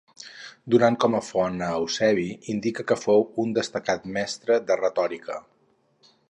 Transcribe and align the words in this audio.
Donant 0.75 0.95
com 1.03 1.17
a 1.17 1.19
font 1.27 1.59
a 1.65 1.67
Eusebi 1.81 2.25
indica 2.55 2.87
que 2.93 2.97
fou 3.03 3.27
un 3.45 3.53
destacat 3.59 4.09
mestre 4.17 4.59
de 4.71 4.79
retòrica. 4.83 5.39